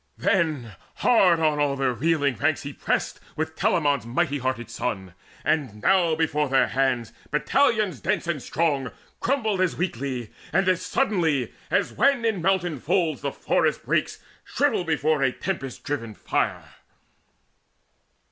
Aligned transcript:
Then 0.17 0.73
hard 0.95 1.39
on 1.39 1.59
all 1.59 1.75
their 1.75 1.93
reeling 1.93 2.35
ranks 2.37 2.63
he 2.63 2.73
pressed 2.73 3.19
With 3.35 3.55
Telamon's 3.55 4.03
mighty 4.03 4.39
hearted 4.39 4.71
son; 4.71 5.13
and 5.45 5.79
now 5.79 6.15
Before 6.15 6.49
their 6.49 6.69
hands 6.69 7.13
battalions 7.29 7.99
dense 8.01 8.25
and 8.25 8.41
strong 8.41 8.89
Crumbled 9.19 9.61
as 9.61 9.75
weakly 9.75 10.31
and 10.51 10.67
as 10.67 10.83
suddenly 10.83 11.53
As 11.69 11.93
when 11.93 12.25
in 12.25 12.41
mountain 12.41 12.79
folds 12.79 13.21
the 13.21 13.31
forest 13.31 13.85
brakes 13.85 14.17
Shrivel 14.43 14.83
before 14.85 15.21
a 15.21 15.31
tempest 15.31 15.83
driven 15.83 16.15
fire. 16.15 16.63